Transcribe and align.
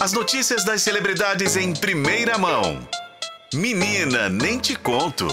As 0.00 0.14
notícias 0.14 0.64
das 0.64 0.80
celebridades 0.80 1.56
em 1.56 1.74
primeira 1.74 2.38
mão. 2.38 2.78
Menina, 3.52 4.30
nem 4.30 4.58
te 4.58 4.74
conto. 4.74 5.28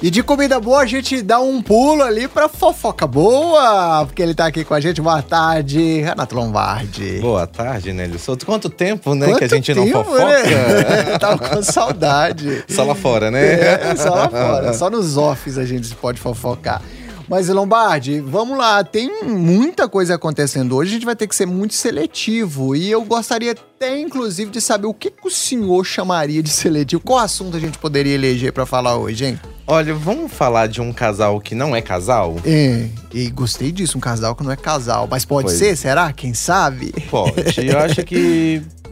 E 0.00 0.08
de 0.08 0.22
comida 0.22 0.60
boa 0.60 0.82
a 0.82 0.86
gente 0.86 1.20
dá 1.20 1.40
um 1.40 1.60
pulo 1.60 2.04
ali 2.04 2.28
pra 2.28 2.48
fofoca 2.48 3.08
boa, 3.08 4.06
porque 4.06 4.22
ele 4.22 4.36
tá 4.36 4.46
aqui 4.46 4.64
com 4.64 4.72
a 4.72 4.78
gente. 4.78 5.02
Boa 5.02 5.20
tarde, 5.20 6.00
Renato 6.02 6.36
Lombardi. 6.36 7.18
Boa 7.18 7.44
tarde, 7.44 7.92
Nélio 7.92 8.20
Souto. 8.20 8.46
Quanto 8.46 8.70
tempo, 8.70 9.16
né, 9.16 9.26
Quanto 9.26 9.38
que 9.38 9.44
a 9.44 9.48
gente 9.48 9.74
tempo, 9.74 9.86
não 9.86 10.04
fofoca? 10.04 10.42
Né? 10.44 11.18
Tava 11.18 11.38
com 11.38 11.60
saudade. 11.60 12.64
Só 12.68 12.84
lá 12.84 12.94
fora, 12.94 13.32
né? 13.32 13.42
É, 13.42 13.96
só 13.96 14.14
lá 14.14 14.28
fora. 14.28 14.72
Só 14.74 14.88
nos 14.88 15.16
offs 15.16 15.58
a 15.58 15.64
gente 15.64 15.92
pode 15.96 16.20
fofocar. 16.20 16.80
Mas, 17.28 17.48
Lombardi, 17.48 18.20
vamos 18.20 18.58
lá. 18.58 18.84
Tem 18.84 19.24
muita 19.24 19.88
coisa 19.88 20.14
acontecendo 20.14 20.76
hoje. 20.76 20.90
A 20.90 20.94
gente 20.94 21.06
vai 21.06 21.16
ter 21.16 21.26
que 21.26 21.34
ser 21.34 21.46
muito 21.46 21.74
seletivo. 21.74 22.76
E 22.76 22.90
eu 22.90 23.02
gostaria 23.02 23.52
até, 23.52 23.98
inclusive, 23.98 24.50
de 24.50 24.60
saber 24.60 24.86
o 24.86 24.94
que, 24.94 25.10
que 25.10 25.26
o 25.26 25.30
senhor 25.30 25.84
chamaria 25.84 26.42
de 26.42 26.50
seletivo. 26.50 27.02
Qual 27.02 27.18
assunto 27.18 27.56
a 27.56 27.60
gente 27.60 27.78
poderia 27.78 28.14
eleger 28.14 28.52
pra 28.52 28.66
falar 28.66 28.96
hoje, 28.96 29.24
hein? 29.24 29.40
Olha, 29.66 29.94
vamos 29.94 30.30
falar 30.30 30.66
de 30.66 30.80
um 30.82 30.92
casal 30.92 31.40
que 31.40 31.54
não 31.54 31.74
é 31.74 31.80
casal? 31.80 32.36
É, 32.44 32.86
e 33.12 33.30
gostei 33.30 33.72
disso, 33.72 33.96
um 33.96 34.00
casal 34.00 34.34
que 34.36 34.44
não 34.44 34.52
é 34.52 34.56
casal. 34.56 35.08
Mas 35.10 35.24
pode 35.24 35.46
Pois. 35.46 35.58
ser, 35.58 35.74
será? 35.76 36.12
Quem 36.12 36.34
sabe? 36.34 36.92
Pode. 37.10 37.66
Eu 37.66 37.78
acho 37.78 38.04
que 38.04 38.60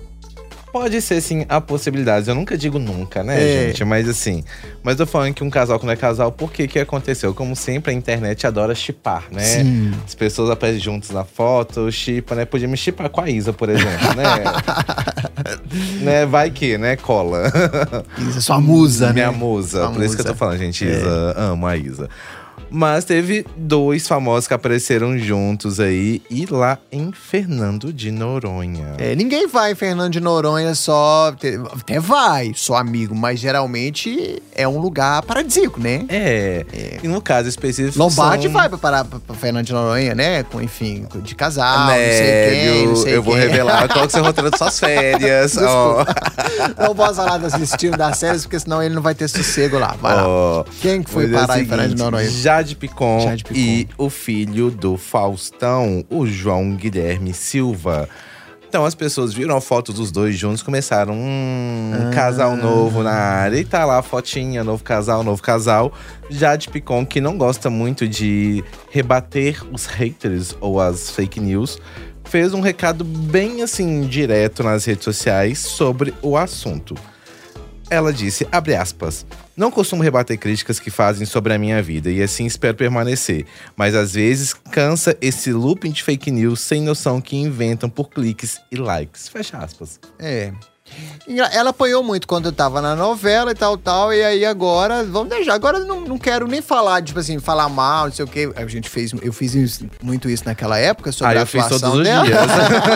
pode 0.72 1.00
ser, 1.02 1.20
sim, 1.20 1.44
a 1.48 1.60
possibilidade. 1.60 2.28
Eu 2.28 2.34
nunca 2.34 2.56
digo 2.56 2.78
nunca, 2.78 3.22
né, 3.22 3.40
É. 3.40 3.66
gente? 3.68 3.84
Mas 3.84 4.08
assim, 4.08 4.42
mas 4.82 4.98
eu 4.98 5.06
tô 5.06 5.12
falando 5.12 5.34
que 5.34 5.44
um 5.44 5.50
casal 5.50 5.78
que 5.78 5.84
não 5.86 5.92
é 5.92 5.96
casal, 5.96 6.32
por 6.32 6.50
que 6.52 6.66
que 6.66 6.78
aconteceu? 6.78 7.34
Como 7.34 7.54
sempre, 7.54 7.90
a 7.92 7.94
internet 7.94 8.46
adora 8.46 8.74
chipar, 8.74 9.24
né? 9.30 9.42
Sim. 9.42 9.92
As 10.06 10.14
pessoas 10.14 10.50
aparecem 10.50 10.80
juntos 10.80 11.10
na 11.10 11.24
foto, 11.24 11.90
chipa, 11.92 12.34
né? 12.34 12.44
Podia 12.44 12.66
me 12.66 12.76
chipar 12.76 13.08
com 13.10 13.20
a 13.20 13.28
Isa, 13.30 13.52
por 13.52 13.68
exemplo, 13.68 14.14
né? 14.16 14.24
né? 16.02 16.26
Vai 16.26 16.50
que, 16.50 16.78
né? 16.78 16.96
Cola. 16.96 17.52
Isa, 18.18 18.40
sua 18.40 18.60
musa, 18.60 19.12
Minha 19.12 19.30
né? 19.30 19.36
musa. 19.36 19.80
Sua 19.82 19.90
Por 19.90 20.02
isso 20.02 20.14
que 20.16 20.22
eu 20.22 20.24
musa. 20.24 20.34
tô 20.34 20.38
falando, 20.38 20.58
gente. 20.58 20.84
Isa, 20.84 21.34
amo 21.36 21.66
a 21.66 21.76
Isa. 21.76 22.08
Mas 22.70 23.04
teve 23.04 23.44
dois 23.54 24.08
famosos 24.08 24.48
que 24.48 24.54
apareceram 24.54 25.18
juntos 25.18 25.78
aí 25.78 26.22
e 26.30 26.46
lá 26.46 26.78
em 26.90 27.12
Fernando 27.12 27.92
de 27.92 28.10
Noronha. 28.10 28.94
É, 28.98 29.14
ninguém 29.14 29.46
vai 29.46 29.72
em 29.72 29.74
Fernando 29.74 30.10
de 30.12 30.20
Noronha 30.20 30.74
só. 30.74 31.28
Até 31.28 32.00
vai, 32.00 32.52
só 32.54 32.76
amigo, 32.76 33.14
mas 33.14 33.38
geralmente 33.38 34.42
é 34.54 34.66
um 34.66 34.78
lugar 34.78 35.22
paradisíaco, 35.22 35.78
né? 35.78 36.06
É. 36.08 36.64
E 37.02 37.08
no 37.08 37.20
caso 37.20 37.48
específico. 37.48 37.98
Lombardi 37.98 38.44
são... 38.44 38.52
vai 38.52 38.68
pra, 38.70 38.78
pra, 38.78 39.04
pra 39.04 39.36
Fernando 39.36 39.66
de 39.66 39.72
Noronha, 39.74 40.14
né? 40.14 40.42
Com, 40.44 40.60
enfim, 40.62 41.06
de 41.22 41.34
casal, 41.34 41.88
não 41.88 41.94
sei 41.94 42.50
quem, 42.50 42.86
não 42.86 42.96
sei 42.96 43.16
eu 43.16 43.22
vou 43.22 43.34
quem. 43.34 43.42
revelar 43.42 43.86
qual 43.88 44.08
que 44.08 44.16
é 44.16 44.20
o 44.20 44.24
roteiro 44.24 44.50
das 44.50 44.58
suas 44.58 44.80
férias. 44.80 45.56
ó. 45.58 46.04
Não 46.78 46.94
posso 46.94 47.14
falar 47.16 47.38
das 47.38 47.52
destinos 47.54 47.96
das 47.96 48.18
séries, 48.18 48.42
porque 48.42 48.58
senão 48.58 48.82
ele 48.82 48.94
não 48.94 49.02
vai 49.02 49.14
ter 49.14 49.28
sossego 49.28 49.78
lá. 49.78 49.96
Vai 50.00 50.14
lá. 50.14 50.64
Quem 50.80 51.02
que 51.02 51.10
foi 51.10 51.26
é 51.26 51.28
parar 51.28 51.60
em 51.60 51.66
Fernando 51.66 51.94
de 51.94 52.02
Noronha? 52.02 52.30
Jade 52.30 52.76
Picon, 52.76 53.20
Jade 53.20 53.44
Picon. 53.44 53.58
e 53.58 53.88
o 53.98 54.08
filho 54.10 54.70
do 54.70 54.96
Faustão, 54.96 56.04
o 56.10 56.26
João 56.26 56.74
Guilherme 56.76 57.32
Silva. 57.32 58.08
Então 58.72 58.86
as 58.86 58.94
pessoas 58.94 59.34
viram 59.34 59.54
a 59.54 59.60
foto 59.60 59.92
dos 59.92 60.10
dois 60.10 60.34
juntos, 60.34 60.62
começaram 60.62 61.12
um 61.12 61.90
Ah. 61.92 62.10
casal 62.10 62.56
novo 62.56 63.02
na 63.02 63.12
área 63.12 63.58
e 63.58 63.64
tá 63.66 63.84
lá 63.84 63.98
a 63.98 64.02
fotinha, 64.02 64.64
novo 64.64 64.82
casal, 64.82 65.22
novo 65.22 65.42
casal. 65.42 65.92
Jade 66.30 66.70
Picon, 66.70 67.04
que 67.04 67.20
não 67.20 67.36
gosta 67.36 67.68
muito 67.68 68.08
de 68.08 68.64
rebater 68.90 69.62
os 69.70 69.84
haters 69.84 70.56
ou 70.58 70.80
as 70.80 71.10
fake 71.10 71.38
news, 71.38 71.78
fez 72.24 72.54
um 72.54 72.62
recado 72.62 73.04
bem 73.04 73.60
assim 73.60 74.06
direto 74.06 74.62
nas 74.62 74.86
redes 74.86 75.04
sociais 75.04 75.58
sobre 75.58 76.14
o 76.22 76.34
assunto. 76.34 76.94
Ela 77.92 78.10
disse, 78.10 78.48
abre 78.50 78.74
aspas, 78.74 79.26
não 79.54 79.70
costumo 79.70 80.02
rebater 80.02 80.38
críticas 80.38 80.80
que 80.80 80.88
fazem 80.88 81.26
sobre 81.26 81.52
a 81.52 81.58
minha 81.58 81.82
vida 81.82 82.10
e 82.10 82.22
assim 82.22 82.46
espero 82.46 82.74
permanecer, 82.74 83.44
mas 83.76 83.94
às 83.94 84.14
vezes 84.14 84.54
cansa 84.54 85.14
esse 85.20 85.52
looping 85.52 85.90
de 85.90 86.02
fake 86.02 86.30
news 86.30 86.62
sem 86.62 86.80
noção 86.80 87.20
que 87.20 87.36
inventam 87.36 87.90
por 87.90 88.08
cliques 88.08 88.58
e 88.70 88.76
likes. 88.76 89.28
Fecha 89.28 89.58
aspas. 89.58 90.00
É. 90.18 90.54
Ela 91.52 91.70
apanhou 91.70 92.02
muito 92.02 92.26
quando 92.26 92.46
eu 92.46 92.52
tava 92.52 92.80
na 92.82 92.96
novela 92.96 93.52
e 93.52 93.54
tal, 93.54 93.76
tal. 93.78 94.12
E 94.12 94.22
aí 94.22 94.44
agora, 94.44 95.04
vamos 95.04 95.28
deixar. 95.30 95.54
Agora 95.54 95.78
eu 95.78 95.86
não, 95.86 96.00
não 96.00 96.18
quero 96.18 96.46
nem 96.48 96.60
falar, 96.60 97.00
tipo 97.02 97.18
assim, 97.18 97.38
falar 97.38 97.68
mal, 97.68 98.06
não 98.06 98.12
sei 98.12 98.24
o 98.24 98.28
quê. 98.28 98.52
A 98.56 98.66
gente 98.66 98.88
fez, 98.90 99.12
eu 99.22 99.32
fiz 99.32 99.54
isso- 99.54 99.86
muito 100.02 100.28
isso 100.28 100.42
naquela 100.44 100.78
época 100.78 101.12
sobre 101.12 101.36
Ah, 101.36 101.40
a 101.40 101.42
eu 101.42 101.46
fiz 101.46 101.66
todos 101.68 101.82
os 101.94 102.02
dela. 102.04 102.24
dias. 102.24 102.38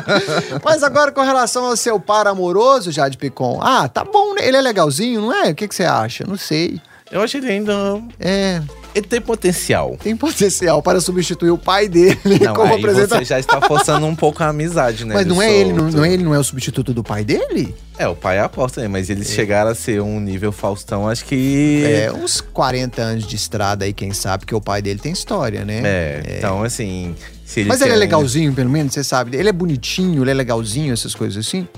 Mas 0.65 0.83
agora 0.83 1.13
com 1.13 1.23
relação 1.23 1.65
ao 1.67 1.77
seu 1.77 1.99
par 2.01 2.27
amoroso, 2.27 2.91
Jade 2.91 3.17
Picon. 3.17 3.61
Ah, 3.63 3.89
tá 3.89 4.05
bom, 4.05 4.35
né? 4.35 4.47
Ele 4.47 4.57
é 4.57 4.61
legalzinho, 4.61 5.21
não 5.23 5.33
é? 5.33 5.51
O 5.51 5.55
que, 5.55 5.69
que 5.69 5.75
você 5.75 5.85
acha? 5.85 6.25
Não 6.27 6.37
sei. 6.37 6.81
Eu 7.11 7.23
acho 7.23 7.37
ele 7.37 7.49
ainda. 7.49 7.73
É, 8.19 8.61
Ele 8.97 9.07
tem 9.07 9.21
potencial. 9.21 9.99
tem 10.03 10.17
potencial 10.17 10.83
para 10.83 11.03
substituir 11.03 11.51
o 11.51 11.59
pai 11.59 11.87
dele 11.87 12.19
Não, 12.41 12.55
como 12.55 12.73
aí 12.73 12.79
apresentador. 12.79 13.19
você 13.19 13.25
já 13.27 13.39
está 13.39 13.61
forçando 13.61 14.07
um 14.07 14.17
pouco 14.17 14.43
a 14.43 14.49
amizade, 14.49 15.05
né? 15.05 15.13
Mas 15.13 15.27
não 15.27 15.43
é 15.43 15.53
ele, 15.55 15.71
não, 15.75 15.91
não 15.91 16.03
é 16.03 16.11
ele 16.11 16.25
não 16.25 16.35
é 16.35 16.39
o 16.39 16.43
substituto 16.43 16.95
do 16.95 17.05
pai 17.05 17.23
dele? 17.23 17.75
É, 17.99 18.09
o 18.09 18.17
pai 18.17 18.39
aposta, 18.39 18.81
né? 18.81 18.89
Mas 18.89 19.11
eles 19.11 19.29
chegaram 19.29 19.71
a 19.71 19.75
ser 19.75 20.01
um 20.01 20.19
nível 20.19 20.51
Faustão, 20.51 21.07
acho 21.07 21.27
que. 21.27 21.83
É, 21.85 22.11
uns 22.11 22.41
40 22.41 23.03
anos 23.03 23.27
de 23.27 23.37
estrada 23.37 23.85
aí, 23.85 23.93
quem 23.93 24.15
sabe, 24.15 24.45
porque 24.45 24.55
o 24.55 24.63
pai 24.63 24.81
dele 24.81 24.99
tem 24.99 25.13
história, 25.13 25.63
né? 25.63 25.83
É, 25.85 26.37
então 26.39 26.63
assim. 26.63 27.15
Se 27.45 27.61
eles 27.61 27.69
Mas 27.69 27.81
ele 27.83 27.93
é 27.93 27.97
legalzinho, 27.97 28.53
pelo 28.55 28.71
menos, 28.71 28.95
você 28.95 29.05
sabe. 29.05 29.37
Ele 29.37 29.49
é 29.49 29.53
bonitinho, 29.53 30.23
ele 30.23 30.31
é 30.31 30.35
legalzinho, 30.35 30.93
essas 30.93 31.15
coisas 31.15 31.47
assim. 31.47 31.69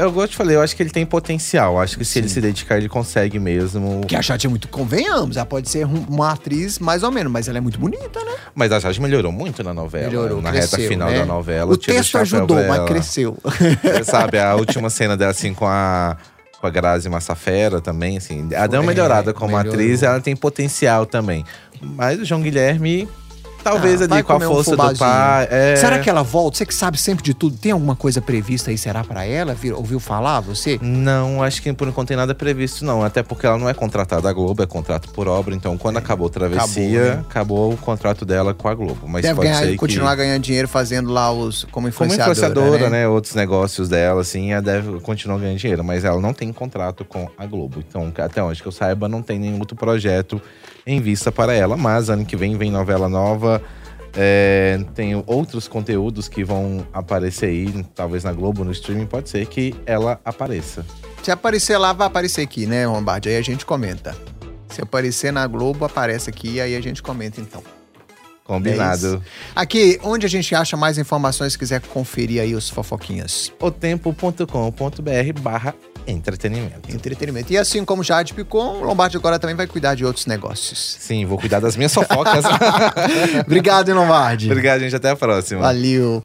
Eu 0.00 0.12
gosto 0.12 0.30
de 0.32 0.36
falar, 0.36 0.52
eu 0.52 0.60
acho 0.60 0.76
que 0.76 0.82
ele 0.82 0.90
tem 0.90 1.06
potencial. 1.06 1.80
Acho 1.80 1.96
que 1.96 2.04
se 2.04 2.18
ele 2.18 2.28
Sim. 2.28 2.34
se 2.34 2.40
dedicar, 2.40 2.76
ele 2.76 2.88
consegue 2.88 3.38
mesmo. 3.38 4.02
Que 4.06 4.14
a 4.14 4.20
Chate 4.22 4.46
é 4.46 4.50
muito, 4.50 4.68
convenhamos, 4.68 5.36
ela 5.36 5.46
pode 5.46 5.70
ser 5.70 5.86
um- 5.86 6.04
uma 6.08 6.32
atriz 6.32 6.78
mais 6.78 7.02
ou 7.02 7.10
menos, 7.10 7.32
mas 7.32 7.48
ela 7.48 7.58
é 7.58 7.60
muito 7.60 7.78
bonita, 7.80 8.20
né? 8.24 8.32
Mas 8.54 8.72
a 8.72 8.78
Jade 8.78 9.00
melhorou 9.00 9.32
muito 9.32 9.62
na 9.62 9.72
novela. 9.72 10.06
Melhorou, 10.08 10.42
na 10.42 10.50
cresceu, 10.50 10.78
reta 10.78 10.88
final 10.90 11.10
né? 11.10 11.18
da 11.20 11.26
novela. 11.26 11.72
O 11.72 11.76
texto 11.76 12.18
ajudou, 12.18 12.62
mas 12.66 12.84
cresceu. 12.86 13.38
Sabe, 14.04 14.38
a 14.38 14.54
última 14.54 14.90
cena 14.90 15.16
dela, 15.16 15.30
assim, 15.30 15.54
com 15.54 15.66
a. 15.66 16.16
Com 16.60 16.66
a 16.66 16.70
Grazi 16.70 17.08
Massafera 17.08 17.80
também, 17.80 18.18
assim. 18.18 18.46
Ela 18.50 18.66
deu 18.66 18.80
uma 18.82 18.92
É, 18.92 18.94
melhorada 18.94 19.32
como 19.32 19.56
melhorou. 19.56 19.72
atriz, 19.72 20.02
ela 20.02 20.20
tem 20.20 20.36
potencial 20.36 21.06
também. 21.06 21.42
Mas 21.80 22.20
o 22.20 22.24
João 22.26 22.42
Guilherme, 22.42 23.08
talvez 23.62 24.00
Ah, 24.00 24.04
ali 24.04 24.22
com 24.22 24.32
a 24.32 24.34
comer 24.36 24.46
um 24.46 24.54
força 24.54 24.76
do 24.76 24.98
pai. 24.98 25.48
é- 25.50 25.76
Será 25.76 25.98
que 25.98 26.08
ela 26.10 26.22
volta? 26.22 26.58
Você 26.58 26.66
que 26.66 26.74
sabe 26.74 26.98
sempre 26.98 27.22
de 27.24 27.34
tudo, 27.34 27.56
tem 27.56 27.72
alguma 27.72 27.94
coisa 27.96 28.20
prevista 28.20 28.70
aí, 28.70 28.78
será 28.78 29.04
pra 29.04 29.24
ela? 29.24 29.56
Ouviu 29.76 30.00
falar, 30.00 30.40
você? 30.40 30.78
Não, 30.82 31.42
acho 31.42 31.62
que 31.62 31.72
por 31.72 31.88
enquanto 31.88 32.08
tem 32.08 32.16
nada 32.16 32.34
previsto, 32.34 32.84
não. 32.84 33.02
Até 33.02 33.22
porque 33.22 33.46
ela 33.46 33.58
não 33.58 33.68
é 33.68 33.74
contratada 33.74 34.22
da 34.22 34.32
Globo, 34.32 34.62
é 34.62 34.66
contrato 34.66 35.10
por 35.10 35.28
obra. 35.28 35.54
Então, 35.54 35.76
quando 35.76 35.96
acabou 35.98 36.28
Travessia, 36.28 37.12
Acabou, 37.12 37.26
acabou, 37.30 37.68
né? 37.70 37.74
o 37.74 37.76
contrato 37.78 38.24
dela 38.24 38.54
com 38.54 38.68
a 38.68 38.74
Globo. 38.74 39.06
Mas 39.08 39.22
Deve 39.22 39.34
pode 39.36 39.48
ganhar, 39.48 39.60
ser 39.62 39.76
continuar 39.76 40.10
que... 40.10 40.16
ganhando 40.18 40.42
dinheiro 40.42 40.68
fazendo 40.68 41.10
lá 41.10 41.32
os 41.32 41.64
como 41.64 41.70
Como 41.72 41.88
influenciadora, 41.88 42.32
influenciadora, 42.32 42.90
né? 42.90 43.00
né? 43.02 43.08
Outros 43.08 43.34
negócios 43.34 43.88
dela, 43.88 44.20
assim, 44.20 44.52
ela 44.52 44.62
deve 44.62 45.00
continuar 45.00 45.38
ganhando 45.38 45.58
dinheiro. 45.58 45.84
Mas 45.84 46.04
ela 46.04 46.20
não 46.20 46.32
tem 46.32 46.52
contrato 46.52 47.04
com 47.04 47.28
a 47.38 47.46
Globo. 47.46 47.82
Então, 47.86 48.12
até 48.18 48.42
onde 48.42 48.60
que 48.60 48.68
eu 48.68 48.72
saiba, 48.72 49.08
não 49.08 49.22
tem 49.22 49.38
nenhum 49.38 49.58
outro 49.58 49.76
projeto 49.76 50.40
em 50.86 51.00
vista 51.00 51.30
para 51.30 51.52
ela. 51.54 51.76
Mas 51.76 52.08
ano 52.10 52.24
que 52.24 52.36
vem 52.36 52.56
vem 52.56 52.70
novela 52.70 53.08
nova. 53.08 53.59
É, 54.14 54.80
tem 54.94 55.22
outros 55.26 55.68
conteúdos 55.68 56.28
que 56.28 56.44
vão 56.44 56.86
aparecer 56.92 57.46
aí, 57.46 57.84
talvez 57.94 58.24
na 58.24 58.32
Globo, 58.32 58.64
no 58.64 58.72
streaming, 58.72 59.06
pode 59.06 59.28
ser 59.28 59.46
que 59.46 59.74
ela 59.86 60.20
apareça. 60.24 60.84
Se 61.22 61.30
aparecer 61.30 61.76
lá, 61.76 61.92
vai 61.92 62.06
aparecer 62.06 62.42
aqui, 62.42 62.66
né, 62.66 62.86
Lombardi? 62.86 63.28
Aí 63.28 63.36
a 63.36 63.42
gente 63.42 63.66
comenta. 63.66 64.16
Se 64.68 64.80
aparecer 64.80 65.32
na 65.32 65.46
Globo, 65.46 65.84
aparece 65.84 66.30
aqui, 66.30 66.60
aí 66.60 66.76
a 66.76 66.80
gente 66.80 67.02
comenta 67.02 67.40
então. 67.40 67.62
Combinado. 68.44 69.22
Aqui, 69.54 70.00
onde 70.02 70.26
a 70.26 70.28
gente 70.28 70.54
acha 70.54 70.76
mais 70.76 70.98
informações, 70.98 71.52
se 71.52 71.58
quiser 71.58 71.80
conferir 71.80 72.42
aí 72.42 72.54
os 72.54 72.68
fofoquinhas. 72.68 73.52
otempo.com.br 73.60 75.40
barra 75.40 75.74
entretenimento. 76.10 76.90
Entretenimento. 76.94 77.52
E 77.52 77.58
assim 77.58 77.84
como 77.84 78.02
Jade 78.02 78.34
Picon, 78.34 78.80
o 78.80 78.84
Lombardi 78.84 79.16
agora 79.16 79.38
também 79.38 79.56
vai 79.56 79.66
cuidar 79.66 79.94
de 79.94 80.04
outros 80.04 80.26
negócios. 80.26 80.96
Sim, 81.00 81.24
vou 81.26 81.38
cuidar 81.38 81.60
das 81.60 81.76
minhas 81.76 81.92
fofocas. 81.92 82.44
Obrigado, 83.46 83.88
hein, 83.88 83.94
Lombardi. 83.94 84.50
Obrigado, 84.50 84.80
gente. 84.80 84.94
Até 84.96 85.10
a 85.10 85.16
próxima. 85.16 85.60
Valeu. 85.60 86.20